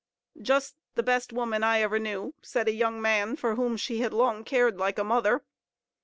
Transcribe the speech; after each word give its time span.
"Just 0.41 0.77
the 0.95 1.03
best 1.03 1.31
woman 1.31 1.63
I 1.63 1.79
ever 1.81 1.99
knew," 1.99 2.33
said 2.41 2.67
a 2.67 2.73
young 2.73 2.99
man 3.03 3.35
for 3.35 3.53
whom 3.53 3.77
she 3.77 3.99
had 3.99 4.13
long 4.15 4.43
cared 4.43 4.79
like 4.79 4.97
a 4.97 5.03
mother. 5.03 5.43